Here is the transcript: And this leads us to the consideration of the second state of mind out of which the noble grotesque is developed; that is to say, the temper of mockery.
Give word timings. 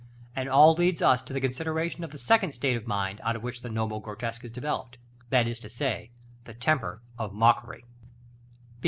And 0.35 0.49
this 0.49 0.77
leads 0.79 1.03
us 1.03 1.21
to 1.21 1.31
the 1.31 1.39
consideration 1.39 2.03
of 2.03 2.11
the 2.11 2.17
second 2.17 2.53
state 2.55 2.75
of 2.75 2.87
mind 2.87 3.21
out 3.23 3.35
of 3.35 3.43
which 3.43 3.61
the 3.61 3.69
noble 3.69 3.99
grotesque 3.99 4.43
is 4.43 4.49
developed; 4.49 4.97
that 5.29 5.47
is 5.47 5.59
to 5.59 5.69
say, 5.69 6.09
the 6.45 6.55
temper 6.55 7.03
of 7.19 7.33
mockery. 7.33 7.85